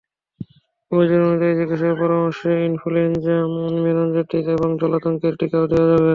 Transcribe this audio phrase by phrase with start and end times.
[0.91, 3.37] প্রয়োজন অনুযায়ী চিকিৎসকের পরামর্শে ইনফ্লুয়েঞ্জা,
[3.75, 6.09] মেনিনজাইটিস এবং জলাতঙ্কের টিকাও দেওয়া যাবে।